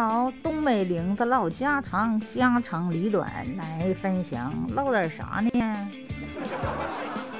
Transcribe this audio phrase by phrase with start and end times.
[0.00, 5.90] 好，东北领子唠家常，家长里短来分享，唠点啥呢？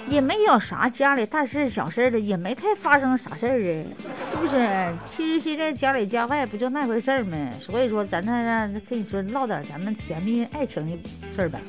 [0.08, 3.86] 也没有啥家里大事小事的，也没太发生啥事儿啊，
[4.28, 4.92] 是不是？
[5.06, 7.36] 其实现在家里家外不就那回事儿吗？
[7.60, 11.60] 所以说咱那跟你说唠点咱们甜蜜爱情的事儿呗，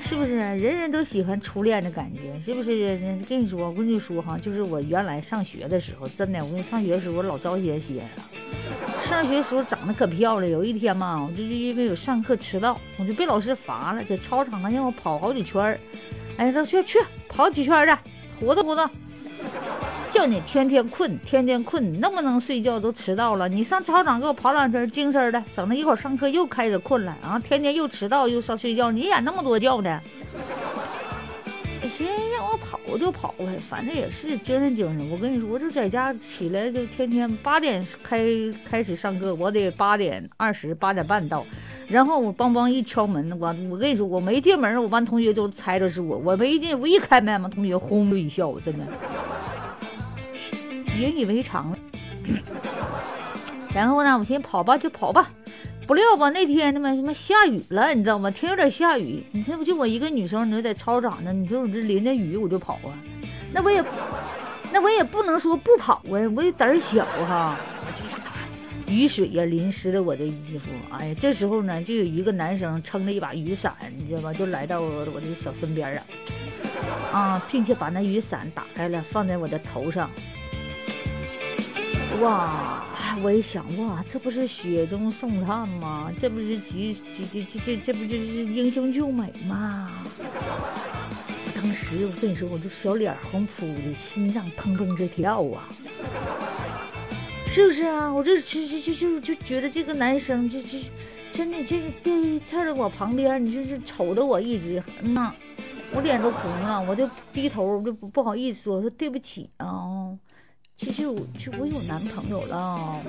[0.00, 0.36] 是不是？
[0.36, 2.96] 人人都喜欢初恋的感觉，是不是？
[3.28, 8.08] 跟你说，我跟你说哈，就是我原来上学的时候，真的，我跟你上学的时候我老招些些了。
[9.12, 15.78] 上学的时候长得可漂亮，有一天嘛，我就是因为有上课迟到，我就被老师罚了，在操场上让我跑好几圈儿。
[16.38, 16.98] 哎，说去去
[17.28, 17.94] 跑几圈去，
[18.40, 18.88] 活动活动。
[20.10, 23.46] 叫你天天困，天天困，能不能睡觉都迟到了。
[23.50, 27.14] 你上操场给我跑两圈，精神的，省得一会儿上课又开始困了。
[27.20, 30.00] 然后天天又迟到又上睡觉，你演那么多觉呢？
[31.96, 35.10] 行，让我跑就跑呗，反正也是精神精神。
[35.10, 38.24] 我跟你说，我就在家起来就天天八点开
[38.64, 41.44] 开始上课，我得八点二十八点半到。
[41.88, 46.16] 然后我梆梆一敲门，我我跟你说，我没进门，我班同学都猜着是我。
[46.18, 48.86] 我没进，我一开门，我同学轰的一笑，我真的，
[50.98, 51.78] 引以为常了。
[53.74, 55.30] 然后呢，我先跑吧，就跑吧。
[55.92, 58.30] 不料吧，那天他妈他妈下雨了，你知道吗？
[58.30, 59.22] 天有点下雨。
[59.30, 62.96] 你这不就我一个女生，你说在操场呢，你说我这淋着雨我就跑啊？
[63.52, 63.84] 那我也，
[64.72, 67.58] 那我也不能说不跑啊，我也胆小哈。
[68.88, 70.70] 雨水呀，淋湿了我的衣服。
[70.92, 74.32] 哎呀，这时候呢，就有一个男生撑着一把雨伞，你知道吧？
[74.32, 75.94] 就来到我的小身边
[77.12, 80.10] 啊，啊，并且把那雨伞打开了，放在我的头上。
[82.22, 82.82] 哇！
[83.22, 86.12] 我一想，哇，这不是雪中送炭吗？
[86.20, 89.90] 这不是集集集这这这不就是英雄救美吗？
[91.54, 95.68] 当时我跟你说，我这小脸红扑的，心脏砰砰直跳啊！
[97.52, 98.12] 是不是啊？
[98.12, 100.80] 我这这这这就就觉得这个男生这这
[101.32, 105.32] 真的这个对站在我旁边，你就是瞅着我一直嗯呐，
[105.94, 110.08] 我脸都红了，我就低头就不好意思说说对不起啊。
[110.82, 113.00] 其实我就我有男朋友了。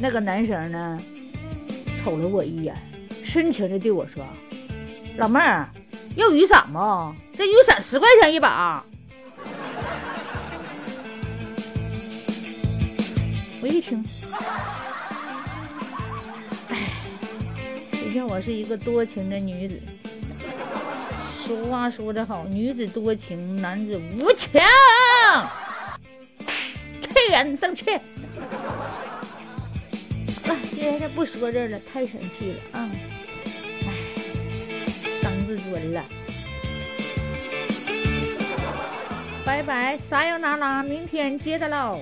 [0.00, 0.96] 那个男生呢，
[2.02, 2.72] 瞅了我一眼，
[3.24, 4.24] 深情的对我说
[5.18, 5.68] ：“老妹儿，
[6.14, 7.12] 要雨伞吗？
[7.36, 8.84] 这雨伞十块钱一把。”
[13.60, 14.04] 我一听，
[16.68, 16.88] 哎，
[17.92, 19.80] 谁叫我是一个多情的女子？
[21.44, 24.48] 俗话说得好，女子多情，男子无情。
[27.32, 27.84] 气人，生气。
[30.44, 32.90] 好 了，现在不说这了，太生气了啊！
[33.86, 33.88] 唉，
[35.22, 36.04] 伤自尊了。
[39.46, 41.98] 拜拜，撒由那拉，明天接着唠。